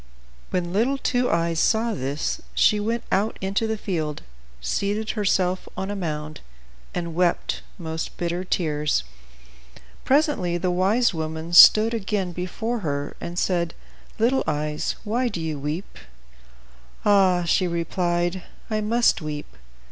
When 0.49 0.73
little 0.73 0.97
Two 0.97 1.29
Eyes 1.29 1.59
saw 1.59 1.93
this, 1.93 2.41
she 2.55 2.79
went 2.79 3.03
out 3.11 3.37
into 3.39 3.67
the 3.67 3.77
field, 3.77 4.23
seated 4.59 5.11
herself 5.11 5.67
on 5.77 5.91
a 5.91 5.95
mound, 5.95 6.41
and 6.91 7.13
wept 7.13 7.61
most 7.77 8.17
bitter 8.17 8.43
tears. 8.43 9.03
Presently 10.03 10.57
the 10.57 10.71
wise 10.71 11.13
woman 11.13 11.53
stood 11.53 11.93
again 11.93 12.31
before 12.31 12.79
her, 12.79 13.15
and 13.21 13.37
said, 13.37 13.75
"Little 14.17 14.41
Two 14.43 14.49
Eyes, 14.51 14.95
why 15.03 15.27
do 15.27 15.39
you 15.39 15.59
weep?" 15.59 15.99
"Ah!" 17.05 17.43
she 17.43 17.67
replied, 17.67 18.41
"I 18.71 18.81
must 18.81 19.21
weep. 19.21 19.55